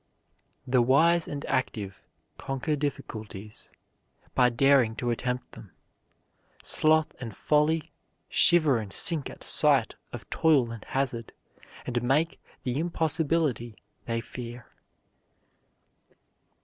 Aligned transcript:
"The 0.65 0.81
wise 0.81 1.27
and 1.27 1.45
active 1.45 2.01
conquer 2.39 2.75
difficulties, 2.75 3.69
By 4.33 4.49
daring 4.49 4.95
to 4.95 5.11
attempt 5.11 5.51
them; 5.51 5.73
sloth 6.63 7.13
and 7.21 7.35
folly 7.35 7.91
Shiver 8.27 8.79
and 8.79 8.91
sink 8.91 9.29
at 9.29 9.43
sight 9.43 9.93
of 10.11 10.27
toil 10.31 10.71
and 10.71 10.83
hazard, 10.85 11.33
And 11.85 12.01
make 12.01 12.41
the 12.63 12.79
impossibility 12.79 13.75
they 14.07 14.21
fear." 14.21 14.65